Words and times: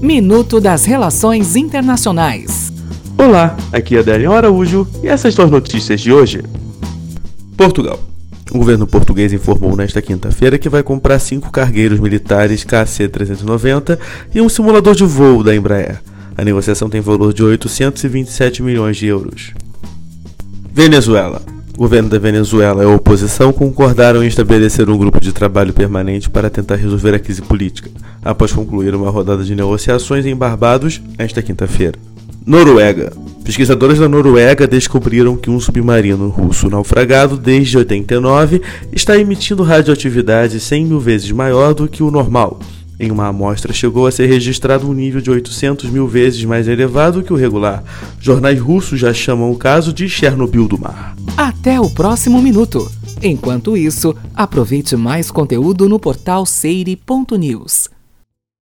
Minuto 0.00 0.60
das 0.60 0.84
Relações 0.84 1.56
Internacionais. 1.56 2.70
Olá, 3.16 3.56
aqui 3.72 3.96
é 3.96 4.00
Adélio 4.00 4.32
Araújo 4.32 4.86
e 5.02 5.08
essas 5.08 5.34
são 5.34 5.46
as 5.46 5.50
notícias 5.50 6.00
de 6.02 6.12
hoje. 6.12 6.42
Portugal. 7.56 7.98
O 8.52 8.58
governo 8.58 8.86
português 8.86 9.32
informou 9.32 9.74
nesta 9.74 10.02
quinta-feira 10.02 10.58
que 10.58 10.68
vai 10.68 10.82
comprar 10.82 11.18
cinco 11.18 11.50
cargueiros 11.50 11.98
militares 11.98 12.62
KC-390 12.64 13.98
e 14.34 14.40
um 14.40 14.48
simulador 14.48 14.94
de 14.94 15.04
voo 15.04 15.42
da 15.42 15.56
Embraer. 15.56 16.02
A 16.36 16.44
negociação 16.44 16.90
tem 16.90 17.00
valor 17.00 17.32
de 17.32 17.42
827 17.42 18.62
milhões 18.62 18.98
de 18.98 19.06
euros. 19.06 19.54
Venezuela. 20.72 21.55
O 21.76 21.80
governo 21.80 22.08
da 22.08 22.18
Venezuela 22.18 22.82
e 22.82 22.86
a 22.86 22.88
oposição 22.88 23.52
concordaram 23.52 24.24
em 24.24 24.26
estabelecer 24.26 24.88
um 24.88 24.96
grupo 24.96 25.20
de 25.20 25.30
trabalho 25.30 25.74
permanente 25.74 26.30
para 26.30 26.48
tentar 26.48 26.76
resolver 26.76 27.14
a 27.14 27.18
crise 27.18 27.42
política, 27.42 27.90
após 28.24 28.50
concluir 28.50 28.94
uma 28.94 29.10
rodada 29.10 29.44
de 29.44 29.54
negociações 29.54 30.24
em 30.24 30.34
Barbados 30.34 31.02
esta 31.18 31.42
quinta-feira. 31.42 31.98
Noruega. 32.46 33.12
Pesquisadores 33.44 33.98
da 33.98 34.08
Noruega 34.08 34.66
descobriram 34.66 35.36
que 35.36 35.50
um 35.50 35.60
submarino 35.60 36.30
russo 36.30 36.70
naufragado 36.70 37.36
desde 37.36 37.76
89 37.76 38.62
está 38.90 39.18
emitindo 39.18 39.62
radioatividade 39.62 40.58
100 40.58 40.86
mil 40.86 40.98
vezes 40.98 41.30
maior 41.30 41.74
do 41.74 41.86
que 41.86 42.02
o 42.02 42.10
normal. 42.10 42.58
Em 42.98 43.10
uma 43.10 43.26
amostra, 43.26 43.72
chegou 43.72 44.06
a 44.06 44.10
ser 44.10 44.26
registrado 44.26 44.88
um 44.88 44.94
nível 44.94 45.20
de 45.20 45.30
800 45.30 45.90
mil 45.90 46.08
vezes 46.08 46.42
mais 46.44 46.66
elevado 46.66 47.22
que 47.22 47.32
o 47.32 47.36
regular. 47.36 47.84
Jornais 48.18 48.58
russos 48.58 48.98
já 48.98 49.12
chamam 49.12 49.50
o 49.50 49.56
caso 49.56 49.92
de 49.92 50.08
Chernobyl 50.08 50.66
do 50.66 50.78
mar. 50.78 51.14
Até 51.36 51.78
o 51.78 51.90
próximo 51.90 52.40
minuto. 52.40 52.90
Enquanto 53.22 53.76
isso, 53.76 54.14
aproveite 54.34 54.96
mais 54.96 55.30
conteúdo 55.30 55.88
no 55.88 55.98
portal 55.98 56.46
seire.news. 56.46 57.95